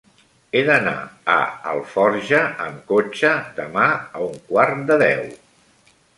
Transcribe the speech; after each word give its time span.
He 0.53 0.61
d'anar 0.69 0.93
a 1.33 1.35
Alforja 1.73 2.39
amb 2.65 2.81
cotxe 2.93 3.35
demà 3.61 3.87
a 4.01 4.27
un 4.31 4.43
quart 4.51 4.85
de 4.91 4.99
deu. 5.05 5.23